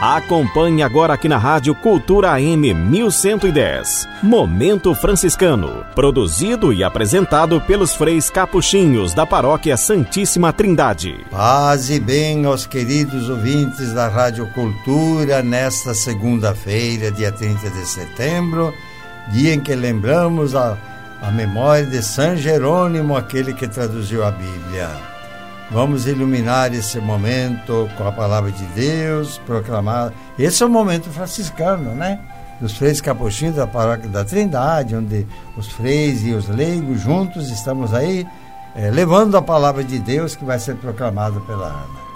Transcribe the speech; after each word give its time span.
Acompanhe 0.00 0.80
agora 0.80 1.14
aqui 1.14 1.28
na 1.28 1.38
Rádio 1.38 1.74
Cultura 1.74 2.30
AM 2.30 2.72
1110. 2.72 4.08
Momento 4.22 4.94
Franciscano. 4.94 5.84
Produzido 5.92 6.72
e 6.72 6.84
apresentado 6.84 7.60
pelos 7.62 7.96
freis 7.96 8.30
capuchinhos 8.30 9.12
da 9.12 9.26
Paróquia 9.26 9.76
Santíssima 9.76 10.52
Trindade. 10.52 11.26
Paz 11.32 11.90
e 11.90 11.98
bem 11.98 12.44
aos 12.44 12.64
queridos 12.64 13.28
ouvintes 13.28 13.92
da 13.92 14.06
Rádio 14.06 14.46
Cultura 14.52 15.42
nesta 15.42 15.92
segunda-feira, 15.92 17.10
dia 17.10 17.32
30 17.32 17.68
de 17.68 17.84
setembro, 17.84 18.72
dia 19.32 19.52
em 19.52 19.58
que 19.58 19.74
lembramos 19.74 20.54
a, 20.54 20.78
a 21.20 21.32
memória 21.32 21.84
de 21.84 22.04
São 22.04 22.36
Jerônimo, 22.36 23.16
aquele 23.16 23.52
que 23.52 23.66
traduziu 23.66 24.24
a 24.24 24.30
Bíblia. 24.30 25.17
Vamos 25.70 26.06
iluminar 26.06 26.72
esse 26.72 26.98
momento 26.98 27.90
com 27.98 28.08
a 28.08 28.12
palavra 28.12 28.50
de 28.50 28.64
Deus, 28.68 29.36
proclamar. 29.44 30.14
Esse 30.38 30.62
é 30.62 30.66
o 30.66 30.68
momento 30.68 31.10
franciscano, 31.10 31.94
né? 31.94 32.18
Dos 32.58 32.76
freis 32.76 33.02
capuchinhos 33.02 33.56
da 33.56 33.66
paróquia 33.66 34.08
da 34.08 34.24
Trindade, 34.24 34.96
onde 34.96 35.26
os 35.58 35.68
freis 35.68 36.24
e 36.24 36.32
os 36.32 36.48
leigos 36.48 37.02
juntos 37.02 37.50
estamos 37.50 37.92
aí 37.92 38.26
é, 38.74 38.90
levando 38.90 39.36
a 39.36 39.42
palavra 39.42 39.84
de 39.84 39.98
Deus 39.98 40.34
que 40.34 40.44
vai 40.44 40.58
ser 40.58 40.76
proclamada 40.76 41.38
pela 41.40 41.66
Ana. 41.66 42.08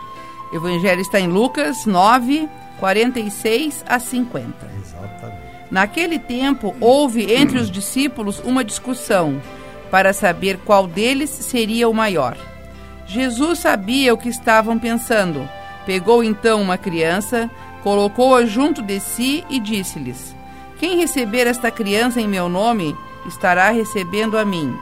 O 0.51 0.57
Evangelho 0.57 1.01
está 1.01 1.21
em 1.21 1.29
Lucas 1.29 1.85
9, 1.85 2.49
46 2.81 3.85
a 3.87 3.99
50. 3.99 4.47
Exatamente. 4.81 5.43
Naquele 5.71 6.19
tempo, 6.19 6.75
houve 6.81 7.33
entre 7.35 7.59
os 7.59 7.71
discípulos 7.71 8.41
uma 8.45 8.65
discussão 8.65 9.41
para 9.91 10.15
saber 10.15 10.59
qual 10.65 10.87
deles 10.87 11.29
seria 11.29 11.89
o 11.89 11.95
maior. 11.95 12.52
Jesus 13.07 13.59
sabia 13.59 14.15
o 14.15 14.19
que 14.19 14.29
estavam 14.29 14.79
pensando. 14.79 15.49
Pegou 15.85 16.23
então 16.23 16.63
uma 16.63 16.79
criança, 16.79 17.51
colocou-a 17.83 18.47
junto 18.47 18.81
de 18.81 19.01
si 19.01 19.45
e 19.51 19.59
disse-lhes: 19.59 20.35
Quem 20.79 20.97
receber 20.97 21.47
esta 21.47 21.71
criança 21.71 22.21
em 22.21 22.29
meu 22.29 22.49
nome, 22.49 22.97
estará 23.27 23.71
recebendo 23.71 24.39
a 24.39 24.45
mim. 24.45 24.75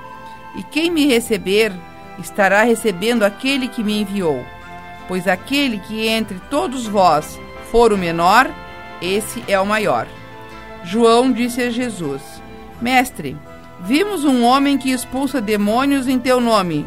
E 0.56 0.62
quem 0.62 0.90
me 0.90 1.06
receber, 1.06 1.72
estará 2.18 2.62
recebendo 2.62 3.22
aquele 3.22 3.68
que 3.68 3.82
me 3.82 4.00
enviou. 4.00 4.44
Pois 5.08 5.26
aquele 5.26 5.78
que 5.78 6.06
entre 6.06 6.38
todos 6.50 6.86
vós 6.86 7.40
for 7.70 7.92
o 7.92 7.98
menor, 7.98 8.50
esse 9.00 9.42
é 9.48 9.58
o 9.58 9.66
maior. 9.66 10.06
João 10.84 11.32
disse 11.32 11.62
a 11.62 11.70
Jesus: 11.70 12.22
Mestre, 12.80 13.36
vimos 13.80 14.24
um 14.24 14.44
homem 14.44 14.76
que 14.76 14.90
expulsa 14.90 15.40
demônios 15.40 16.06
em 16.06 16.18
teu 16.18 16.40
nome 16.40 16.86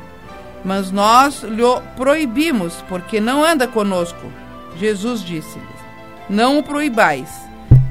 mas 0.64 0.92
nós 0.92 1.44
lhe 1.44 1.64
proibimos, 1.96 2.84
porque 2.88 3.20
não 3.20 3.44
anda 3.44 3.68
conosco. 3.68 4.32
Jesus 4.78 5.22
disse-lhes: 5.24 5.68
Não 6.30 6.60
o 6.60 6.64
proibais, 6.64 7.30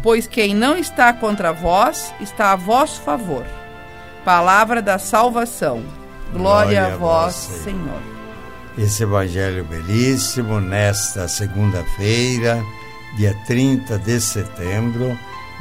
pois 0.02 0.26
quem 0.26 0.54
não 0.54 0.76
está 0.76 1.12
contra 1.12 1.52
vós 1.52 2.12
está 2.20 2.52
a 2.52 2.56
vosso 2.56 3.00
favor. 3.02 3.44
Palavra 4.24 4.80
da 4.80 4.98
salvação. 4.98 5.82
Glória, 6.32 6.80
Glória 6.80 6.94
a 6.94 6.96
vós, 6.96 7.34
Senhor. 7.34 8.00
Esse 8.78 9.02
evangelho 9.02 9.64
belíssimo 9.64 10.58
nesta 10.58 11.28
segunda-feira, 11.28 12.62
dia 13.16 13.36
30 13.46 13.98
de 13.98 14.18
setembro, 14.18 15.18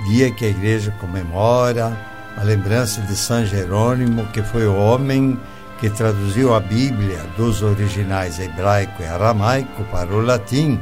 dia 0.08 0.32
que 0.32 0.46
a 0.46 0.50
igreja 0.50 0.96
comemora 1.00 1.98
a 2.38 2.44
lembrança 2.44 3.02
de 3.02 3.16
São 3.16 3.46
Jerônimo, 3.46 4.26
que 4.28 4.42
foi 4.42 4.66
o 4.66 4.76
homem 4.76 5.38
que 5.38 5.42
traduziu 5.90 6.54
a 6.54 6.60
Bíblia 6.60 7.18
dos 7.36 7.64
originais 7.64 8.40
hebraico 8.40 9.02
e 9.02 9.06
aramaico 9.06 9.84
para 9.86 10.14
o 10.16 10.22
latim, 10.22 10.80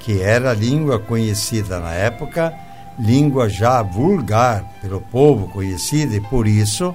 que 0.00 0.20
era 0.20 0.50
a 0.50 0.54
língua 0.54 0.98
conhecida 0.98 1.78
na 1.78 1.92
época, 1.92 2.52
língua 2.98 3.48
já 3.48 3.80
vulgar 3.80 4.64
pelo 4.82 5.00
povo 5.00 5.46
conhecida, 5.46 6.16
e 6.16 6.20
por 6.20 6.48
isso 6.48 6.92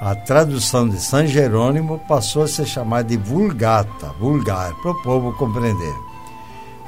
a 0.00 0.14
tradução 0.14 0.88
de 0.88 1.00
São 1.00 1.26
Jerônimo 1.26 1.98
passou 2.06 2.44
a 2.44 2.48
se 2.48 2.64
chamar 2.64 3.02
de 3.02 3.16
Vulgata, 3.16 4.14
vulgar, 4.20 4.72
para 4.80 4.92
o 4.92 5.02
povo 5.02 5.32
compreender. 5.32 5.94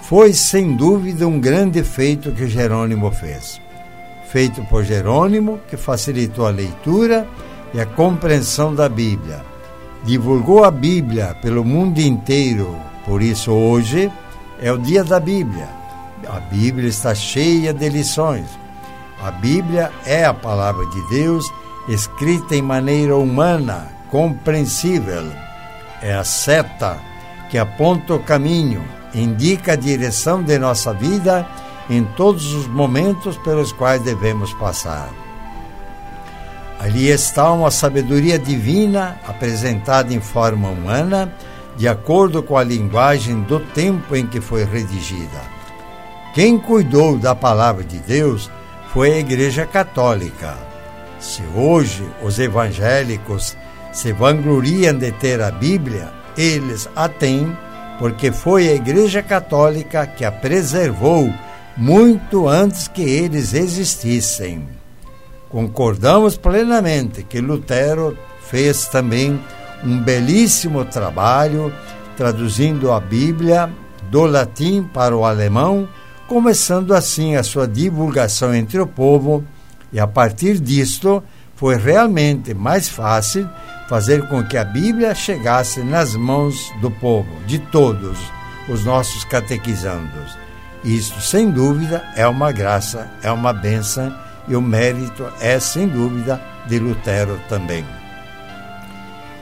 Foi 0.03 0.33
sem 0.33 0.77
dúvida 0.77 1.27
um 1.27 1.41
grande 1.41 1.83
feito 1.83 2.31
que 2.31 2.47
Jerônimo 2.47 3.11
fez. 3.11 3.61
Feito 4.29 4.63
por 4.67 4.85
Jerônimo, 4.85 5.59
que 5.69 5.77
facilitou 5.77 6.47
a 6.47 6.51
leitura 6.51 7.27
e 7.73 7.81
a 7.81 7.87
compreensão 7.87 8.73
da 8.73 8.89
Bíblia 8.89 9.54
divulgou 10.05 10.65
a 10.65 10.71
Bíblia 10.71 11.37
pelo 11.41 11.65
mundo 11.65 11.99
inteiro. 11.99 12.77
Por 13.05 13.23
isso, 13.23 13.51
hoje 13.53 14.11
é 14.61 14.71
o 14.71 14.79
dia 14.79 15.03
da 15.03 15.19
Bíblia. 15.19 15.69
A 16.29 16.41
Bíblia 16.41 16.89
está 16.89 17.15
cheia 17.15 17.73
de 17.73 17.89
lições. 17.89 18.47
A 19.23 19.31
Bíblia 19.31 19.91
é 20.05 20.25
a 20.25 20.35
palavra 20.35 20.85
de 20.87 21.09
Deus 21.09 21.51
escrita 21.89 22.55
em 22.55 22.63
maneira 22.63 23.17
humana, 23.17 23.89
compreensível. 24.11 25.25
É 26.03 26.15
a 26.15 26.25
seta 26.25 26.99
que 27.51 27.59
aponta 27.59 28.15
o 28.15 28.21
caminho, 28.21 28.83
indica 29.15 29.73
a 29.73 29.77
direção 29.77 30.43
de 30.43 30.59
nossa 30.59 30.93
vida 30.93 31.47
em 31.89 32.05
todos 32.17 32.53
os 32.53 32.67
momentos 32.67 33.37
pelos 33.39 33.73
quais 33.73 34.03
devemos 34.03 34.53
passar. 34.55 35.24
Ali 36.79 37.09
está 37.09 37.53
uma 37.53 37.71
sabedoria 37.71 38.39
divina 38.39 39.19
apresentada 39.27 40.13
em 40.13 40.21
forma 40.21 40.69
humana, 40.69 41.33
de 41.77 41.89
acordo 41.89 42.43
com 42.43 42.57
a 42.57 42.65
linguagem 42.65 43.43
do 43.43 43.61
tempo 43.61 44.15
em 44.15 44.27
que 44.27 44.41
foi 44.41 44.65
redigida. 44.65 45.41
Quem 46.35 46.59
cuidou 46.59 47.17
da 47.17 47.35
palavra 47.35 47.85
de 47.85 47.99
Deus 47.99 48.51
foi 48.93 49.13
a 49.13 49.19
Igreja 49.19 49.65
Católica. 49.65 50.57
Se 51.21 51.43
hoje 51.55 52.05
os 52.23 52.39
evangélicos 52.39 53.57
se 53.93 54.13
vangloriam 54.13 54.99
de 54.99 55.13
ter 55.13 55.41
a 55.41 55.51
Bíblia, 55.51 56.13
eles 56.37 56.89
a 56.95 57.09
têm 57.09 57.57
porque 57.99 58.33
foi 58.33 58.69
a 58.69 58.75
Igreja 58.75 59.23
Católica 59.23 60.07
que 60.07 60.25
a 60.25 60.33
preservou 60.33 61.33
muito 61.77 62.49
antes 62.49 62.89
que 62.89 63.03
eles 63.03 63.55
existissem. 63.55 64.67
Concordamos 65.55 66.37
plenamente 66.37 67.23
que 67.23 67.41
Lutero 67.41 68.19
fez 68.41 68.89
também 68.89 69.41
um 69.85 70.01
belíssimo 70.01 70.85
trabalho 70.85 71.73
traduzindo 72.17 72.91
a 72.91 72.99
Bíblia 72.99 73.73
do 74.11 74.27
latim 74.27 74.83
para 74.83 75.17
o 75.17 75.25
alemão, 75.25 75.89
começando 76.27 76.93
assim 76.93 77.37
a 77.37 77.45
sua 77.45 77.69
divulgação 77.69 78.53
entre 78.53 78.81
o 78.81 78.87
povo, 78.87 79.45
e 79.93 80.01
a 80.01 80.09
partir 80.09 80.59
disto 80.59 81.23
foi 81.55 81.77
realmente 81.77 82.53
mais 82.53 82.89
fácil 82.89 83.49
fazer 83.89 84.27
com 84.27 84.43
que 84.43 84.57
a 84.57 84.65
Bíblia 84.65 85.15
chegasse 85.15 85.85
nas 85.85 86.17
mãos 86.17 86.69
do 86.81 86.91
povo, 86.91 87.31
de 87.47 87.61
todos 87.61 88.19
os 88.69 88.85
nossos 88.85 89.23
catequizandos. 89.23 90.37
Isto, 90.83 91.21
sem 91.21 91.49
dúvida, 91.49 92.03
é 92.17 92.27
uma 92.27 92.51
graça, 92.51 93.09
é 93.23 93.31
uma 93.31 93.53
benção 93.53 94.13
e 94.49 94.55
o 94.55 94.63
mérito 94.63 95.27
é, 95.41 95.59
sem 95.59 95.89
dúvida, 95.89 96.41
de 96.67 96.79
Lutero 96.79 97.39
também. 97.49 97.85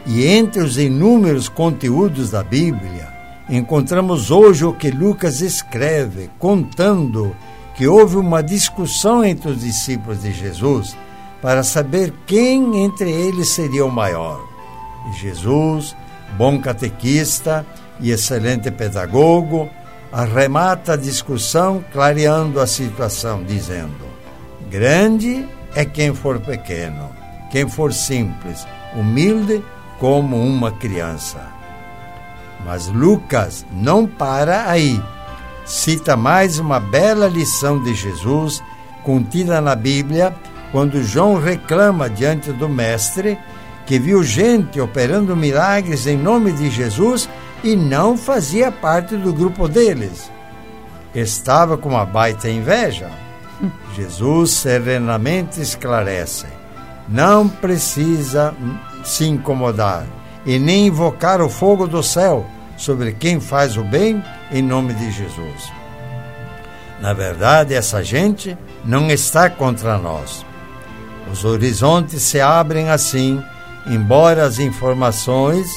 E 0.07 0.27
entre 0.27 0.63
os 0.63 0.79
inúmeros 0.79 1.49
conteúdos 1.49 2.31
da 2.31 2.43
Bíblia, 2.43 3.09
encontramos 3.49 4.31
hoje 4.31 4.65
o 4.65 4.73
que 4.73 4.91
Lucas 4.91 5.41
escreve, 5.41 6.31
contando 6.39 7.35
que 7.75 7.87
houve 7.87 8.17
uma 8.17 8.43
discussão 8.43 9.25
entre 9.25 9.51
os 9.51 9.61
discípulos 9.61 10.23
de 10.23 10.33
Jesus 10.33 10.97
para 11.41 11.63
saber 11.63 12.13
quem 12.27 12.85
entre 12.85 13.11
eles 13.11 13.49
seria 13.49 13.85
o 13.85 13.91
maior. 13.91 14.41
E 15.11 15.21
Jesus, 15.21 15.97
bom 16.37 16.61
catequista 16.61 17.67
e 18.01 18.11
excelente 18.11 18.71
pedagogo, 18.71 19.69
arremata 20.13 20.93
a 20.93 20.97
discussão 20.97 21.83
clareando 21.93 22.61
a 22.61 22.67
situação, 22.67 23.43
dizendo: 23.43 24.02
Grande 24.73 25.47
é 25.75 25.85
quem 25.85 26.15
for 26.15 26.41
pequeno, 26.41 27.11
quem 27.51 27.69
for 27.69 27.93
simples, 27.93 28.67
humilde 28.97 29.63
como 29.99 30.43
uma 30.43 30.73
criança. 30.73 31.47
Mas 32.65 32.87
Lucas 32.89 33.67
não 33.71 34.07
para 34.07 34.71
aí. 34.71 34.99
Cita 35.67 36.17
mais 36.17 36.59
uma 36.59 36.81
bela 36.81 37.29
lição 37.29 37.83
de 37.83 37.93
Jesus 37.95 38.63
contida 39.03 39.61
na 39.61 39.77
Bíblia, 39.77 40.35
quando 40.73 41.05
João 41.05 41.39
reclama 41.39 42.09
diante 42.09 42.51
do 42.51 42.67
Mestre 42.67 43.39
que 43.85 43.99
viu 43.99 44.23
gente 44.23 44.81
operando 44.81 45.37
milagres 45.37 46.07
em 46.07 46.17
nome 46.17 46.51
de 46.51 46.71
Jesus 46.71 47.29
e 47.63 47.77
não 47.77 48.17
fazia 48.17 48.73
parte 48.73 49.19
do 49.19 49.35
grupo 49.35 49.69
deles. 49.69 50.31
Estava 51.15 51.77
com 51.77 51.91
uma 51.91 52.07
baita 52.07 52.49
inveja. 52.49 53.11
Jesus 53.95 54.51
serenamente 54.51 55.61
esclarece: 55.61 56.47
não 57.09 57.49
precisa 57.49 58.55
se 59.05 59.25
incomodar 59.25 60.07
e 60.47 60.59
nem 60.59 60.87
invocar 60.87 61.41
o 61.41 61.49
fogo 61.49 61.87
do 61.87 62.03
céu 62.03 62.47
sobre 62.77 63.13
quem 63.13 63.41
faz 63.41 63.77
o 63.77 63.85
bem 63.85 64.23
em 64.51 64.63
nome 64.63 64.95
de 64.95 65.11
Jesus. 65.11 65.73
Na 67.01 67.13
verdade, 67.13 67.75
essa 67.75 68.03
gente 68.03 68.57
não 68.85 69.11
está 69.11 69.51
contra 69.51 69.99
nós. 69.99 70.45
Os 71.31 71.45
horizontes 71.45 72.23
se 72.23 72.41
abrem 72.41 72.91
assim, 72.91 73.43
embora 73.87 74.45
as 74.45 74.59
informações 74.59 75.69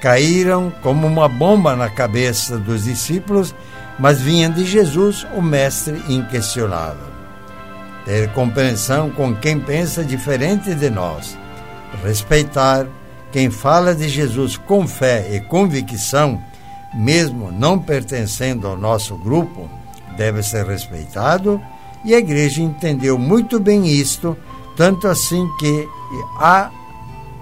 caíram 0.00 0.72
como 0.82 1.06
uma 1.06 1.28
bomba 1.28 1.74
na 1.74 1.88
cabeça 1.88 2.58
dos 2.58 2.84
discípulos, 2.84 3.54
mas 3.98 4.20
vinham 4.20 4.50
de 4.50 4.64
Jesus, 4.64 5.26
o 5.34 5.42
Mestre 5.42 6.00
inquestionável. 6.08 7.08
Ter 8.04 8.32
compreensão 8.32 9.10
com 9.10 9.34
quem 9.34 9.58
pensa 9.58 10.04
diferente 10.04 10.74
de 10.74 10.88
nós, 10.88 11.36
respeitar 12.02 12.86
quem 13.32 13.50
fala 13.50 13.94
de 13.94 14.08
Jesus 14.08 14.56
com 14.56 14.86
fé 14.86 15.28
e 15.34 15.40
convicção, 15.40 16.40
mesmo 16.94 17.50
não 17.50 17.78
pertencendo 17.78 18.66
ao 18.66 18.76
nosso 18.76 19.16
grupo, 19.16 19.68
deve 20.16 20.42
ser 20.42 20.64
respeitado, 20.64 21.60
e 22.04 22.14
a 22.14 22.18
igreja 22.18 22.62
entendeu 22.62 23.18
muito 23.18 23.60
bem 23.60 23.86
isto, 23.86 24.36
tanto 24.76 25.06
assim 25.08 25.46
que 25.58 25.88
há 26.38 26.70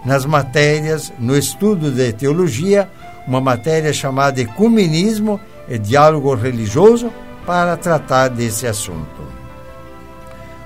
nas 0.05 0.25
matérias, 0.25 1.13
no 1.19 1.37
estudo 1.37 1.91
de 1.91 2.13
teologia, 2.13 2.91
uma 3.27 3.41
matéria 3.41 3.93
chamada 3.93 4.41
Ecumenismo 4.41 5.41
Diálogo 5.69 6.35
Religioso 6.35 7.13
para 7.45 7.77
tratar 7.77 8.29
desse 8.29 8.67
assunto. 8.67 9.27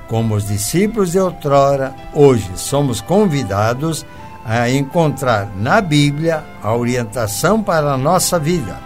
Como 0.08 0.34
os 0.34 0.48
discípulos 0.48 1.12
de 1.12 1.18
outrora, 1.18 1.94
hoje 2.12 2.50
somos 2.56 3.00
convidados 3.00 4.04
a 4.44 4.68
encontrar 4.68 5.48
na 5.56 5.80
Bíblia 5.80 6.42
a 6.62 6.74
orientação 6.74 7.62
para 7.62 7.92
a 7.92 7.96
nossa 7.96 8.38
vida, 8.38 8.78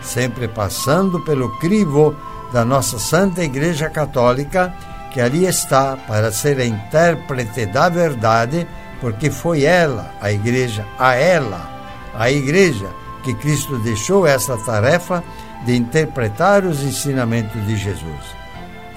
sempre 0.00 0.48
passando 0.48 1.20
pelo 1.20 1.58
crivo 1.58 2.16
da 2.52 2.64
nossa 2.64 2.98
Santa 2.98 3.44
Igreja 3.44 3.90
Católica, 3.90 4.72
que 5.12 5.20
ali 5.20 5.44
está 5.44 5.96
para 5.96 6.32
ser 6.32 6.58
a 6.58 6.64
intérprete 6.64 7.66
da 7.66 7.88
verdade 7.88 8.66
porque 9.00 9.30
foi 9.30 9.64
ela, 9.64 10.12
a 10.20 10.30
igreja, 10.30 10.86
a 10.98 11.14
ela, 11.14 11.68
a 12.14 12.30
igreja, 12.30 12.88
que 13.22 13.34
Cristo 13.34 13.78
deixou 13.78 14.26
essa 14.26 14.56
tarefa 14.58 15.22
de 15.64 15.76
interpretar 15.76 16.64
os 16.64 16.82
ensinamentos 16.82 17.64
de 17.66 17.76
Jesus. 17.76 18.40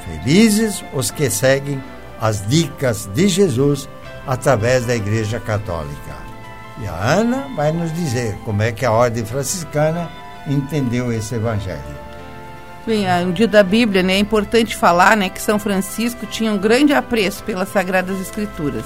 Felizes 0.06 0.84
os 0.94 1.12
que 1.12 1.30
seguem 1.30 1.82
as 2.20 2.46
dicas 2.48 3.10
de 3.14 3.28
Jesus 3.28 3.88
através 4.26 4.86
da 4.86 4.96
Igreja 4.96 5.40
Católica. 5.40 6.24
E 6.82 6.88
a 6.88 6.96
Ana 6.96 7.48
vai 7.56 7.72
nos 7.72 7.94
dizer 7.94 8.36
como 8.46 8.62
é 8.62 8.72
que 8.72 8.86
a 8.86 8.92
ordem 8.92 9.26
franciscana 9.26 10.10
entendeu 10.48 11.12
esse 11.12 11.36
evangelho. 11.36 12.04
Bem, 12.86 13.06
no 13.26 13.32
dia 13.32 13.48
da 13.48 13.64
Bíblia, 13.64 14.04
né, 14.04 14.16
é 14.16 14.20
importante 14.20 14.76
falar 14.76 15.16
né, 15.16 15.30
que 15.30 15.42
São 15.42 15.58
Francisco 15.58 16.26
tinha 16.26 16.52
um 16.52 16.58
grande 16.58 16.94
apreço 16.94 17.42
pelas 17.44 17.70
Sagradas 17.70 18.20
Escrituras. 18.20 18.86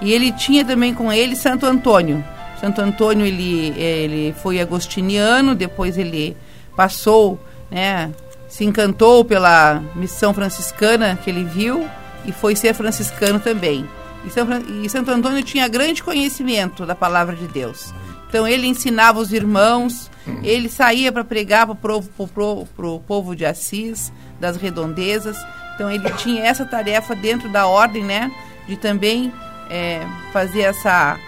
E 0.00 0.12
ele 0.12 0.32
tinha 0.32 0.64
também 0.64 0.92
com 0.92 1.12
ele 1.12 1.36
Santo 1.36 1.64
Antônio. 1.66 2.24
Santo 2.60 2.80
Antônio 2.80 3.24
ele, 3.24 3.68
ele 3.78 4.34
foi 4.42 4.60
agostiniano, 4.60 5.54
depois 5.54 5.96
ele 5.96 6.36
passou, 6.76 7.38
né, 7.70 8.10
se 8.48 8.64
encantou 8.64 9.24
pela 9.24 9.82
missão 9.94 10.32
franciscana 10.32 11.18
que 11.22 11.30
ele 11.30 11.44
viu 11.44 11.88
e 12.24 12.32
foi 12.32 12.56
ser 12.56 12.74
franciscano 12.74 13.38
também. 13.38 13.88
E, 14.24 14.30
São, 14.30 14.46
e 14.82 14.88
Santo 14.88 15.10
Antônio 15.10 15.42
tinha 15.42 15.68
grande 15.68 16.02
conhecimento 16.02 16.84
da 16.84 16.94
palavra 16.94 17.36
de 17.36 17.46
Deus. 17.46 17.94
Então 18.28 18.46
ele 18.46 18.66
ensinava 18.66 19.18
os 19.20 19.32
irmãos, 19.32 20.10
ele 20.42 20.68
saía 20.68 21.10
para 21.10 21.24
pregar 21.24 21.66
para 21.66 21.96
o 21.96 22.02
povo, 22.02 22.68
pro 22.76 23.00
povo 23.00 23.34
de 23.34 23.46
Assis, 23.46 24.12
das 24.38 24.56
redondezas. 24.56 25.36
Então 25.74 25.90
ele 25.90 26.10
tinha 26.10 26.44
essa 26.44 26.64
tarefa 26.64 27.14
dentro 27.14 27.48
da 27.48 27.66
ordem, 27.66 28.04
né, 28.04 28.30
de 28.66 28.76
também 28.76 29.32
é, 29.70 30.06
fazer 30.32 30.62
essa, 30.62 31.18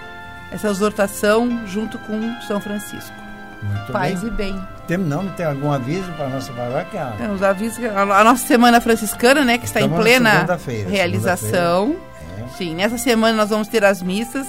essa 0.51 0.69
exortação 0.69 1.67
junto 1.67 1.99
com 1.99 2.41
São 2.43 2.61
Francisco. 2.61 3.15
Muito 3.63 3.93
Paz 3.93 4.21
bem. 4.21 4.29
e 4.29 4.31
bem. 4.31 4.69
Tem, 4.87 4.97
não 4.97 5.29
tem 5.29 5.47
algum 5.47 5.71
aviso 5.71 6.11
para 6.13 6.27
a 6.27 6.29
nossa 6.31 6.53
paróquia? 6.53 7.13
Tem 7.19 7.31
os 7.31 7.43
avisos, 7.43 7.79
a, 7.85 8.25
nossa 8.25 8.47
Semana 8.47 8.81
Franciscana, 8.81 9.45
né, 9.45 9.59
que 9.59 9.67
está 9.67 9.81
Estamos 9.81 9.99
em 9.99 10.03
plena 10.03 10.35
segunda-feira, 10.35 10.91
realização. 10.91 11.89
segunda-feira. 11.89 12.49
Sim, 12.57 12.75
nessa 12.75 12.99
semana 12.99 13.37
nós 13.37 13.51
vamos 13.51 13.69
ter 13.69 13.85
as 13.85 14.03
missas 14.03 14.47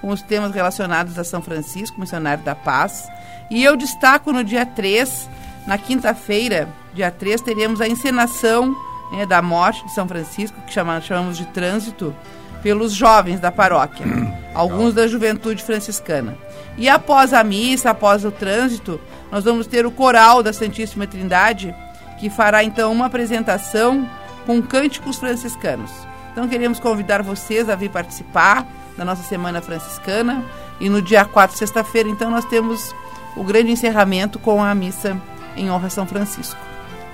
com 0.00 0.08
os 0.08 0.22
temas 0.22 0.52
relacionados 0.52 1.18
a 1.18 1.24
São 1.24 1.40
Francisco, 1.40 2.00
missionário 2.00 2.42
da 2.42 2.54
paz. 2.54 3.08
E 3.50 3.62
eu 3.62 3.76
destaco 3.76 4.32
no 4.32 4.42
dia 4.42 4.66
3, 4.66 5.28
na 5.66 5.78
quinta-feira, 5.78 6.68
dia 6.92 7.10
3, 7.10 7.40
teremos 7.40 7.80
a 7.80 7.88
encenação 7.88 8.74
né, 9.12 9.26
da 9.26 9.40
morte 9.40 9.84
de 9.84 9.94
São 9.94 10.08
Francisco, 10.08 10.60
que 10.66 10.72
chama, 10.72 11.00
chamamos 11.00 11.36
de 11.36 11.44
trânsito, 11.46 12.14
pelos 12.64 12.94
jovens 12.94 13.38
da 13.38 13.52
paróquia, 13.52 14.06
alguns 14.54 14.94
da 14.94 15.06
juventude 15.06 15.62
franciscana. 15.62 16.34
E 16.78 16.88
após 16.88 17.34
a 17.34 17.44
missa, 17.44 17.90
após 17.90 18.24
o 18.24 18.30
trânsito, 18.30 18.98
nós 19.30 19.44
vamos 19.44 19.66
ter 19.66 19.84
o 19.84 19.90
coral 19.90 20.42
da 20.42 20.50
Santíssima 20.50 21.06
Trindade, 21.06 21.74
que 22.18 22.30
fará 22.30 22.64
então 22.64 22.90
uma 22.90 23.04
apresentação 23.04 24.08
com 24.46 24.62
cânticos 24.62 25.18
franciscanos. 25.18 25.90
Então 26.32 26.48
queremos 26.48 26.80
convidar 26.80 27.22
vocês 27.22 27.68
a 27.68 27.76
vir 27.76 27.90
participar 27.90 28.66
da 28.96 29.04
nossa 29.04 29.22
Semana 29.22 29.60
Franciscana. 29.60 30.42
E 30.80 30.88
no 30.88 31.02
dia 31.02 31.24
4, 31.24 31.56
sexta-feira, 31.56 32.08
então, 32.08 32.30
nós 32.30 32.44
temos 32.46 32.94
o 33.36 33.44
grande 33.44 33.70
encerramento 33.70 34.38
com 34.38 34.62
a 34.62 34.74
missa 34.74 35.20
em 35.54 35.70
honra 35.70 35.88
a 35.88 35.90
São 35.90 36.06
Francisco. 36.06 36.58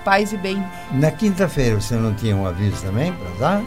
Paz 0.03 0.31
e 0.31 0.37
bem. 0.37 0.63
Na 0.93 1.11
quinta-feira 1.11 1.79
você 1.79 1.95
não 1.95 2.13
tinha 2.13 2.35
um 2.35 2.47
aviso 2.47 2.81
também 2.81 3.13
para 3.13 3.29
dar? 3.37 3.63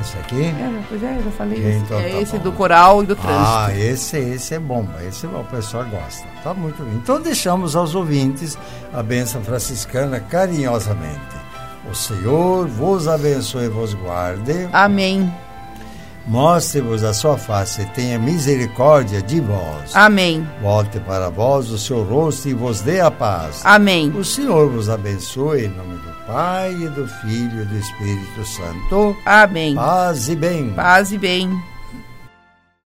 Esse 0.00 0.18
aqui? 0.18 0.44
É, 0.44 0.82
pois 0.88 1.02
é, 1.02 1.16
eu 1.16 1.24
já 1.24 1.30
falei. 1.30 1.58
Esse. 1.58 1.78
então 1.78 1.98
é 1.98 2.08
tá 2.08 2.20
esse 2.20 2.36
bom. 2.38 2.42
do 2.42 2.52
coral 2.52 3.02
e 3.02 3.06
do 3.06 3.16
trânsito. 3.16 3.44
Ah, 3.46 3.68
esse, 3.76 4.18
esse 4.18 4.54
é 4.54 4.58
bom, 4.58 4.86
esse 5.06 5.26
o 5.26 5.44
pessoal 5.44 5.84
gosta. 5.84 6.26
Tá 6.42 6.52
muito 6.54 6.82
bem. 6.82 6.94
Então 6.94 7.20
deixamos 7.20 7.74
aos 7.74 7.94
ouvintes 7.94 8.58
a 8.92 9.02
bênção 9.02 9.42
franciscana 9.42 10.20
carinhosamente. 10.20 11.44
O 11.90 11.94
Senhor 11.94 12.66
vos 12.66 13.06
abençoe 13.08 13.66
e 13.66 13.68
vos 13.68 13.92
guarde, 13.94 14.68
Amém. 14.72 15.30
Mostre-vos 16.26 17.04
a 17.04 17.12
sua 17.12 17.36
face 17.36 17.82
e 17.82 17.86
tenha 17.86 18.18
misericórdia 18.18 19.22
de 19.22 19.40
vós. 19.40 19.94
Amém. 19.94 20.46
Volte 20.62 20.98
para 21.00 21.30
vós 21.30 21.70
o 21.70 21.78
seu 21.78 22.02
rosto 22.02 22.48
e 22.48 22.54
vos 22.54 22.80
dê 22.80 23.00
a 23.00 23.10
paz. 23.10 23.60
Amém. 23.64 24.10
O 24.10 24.24
Senhor 24.24 24.68
vos 24.70 24.88
abençoe 24.88 25.66
em 25.66 25.68
nome 25.68 25.96
do 25.96 26.14
Pai, 26.26 26.72
e 26.72 26.88
do 26.88 27.06
Filho 27.06 27.62
e 27.62 27.64
do 27.66 27.76
Espírito 27.76 28.46
Santo. 28.46 29.16
Amém. 29.26 29.74
Paz 29.74 30.28
e 30.28 30.36
bem. 30.36 30.70
Paz 30.72 31.12
e 31.12 31.18
bem. 31.18 31.73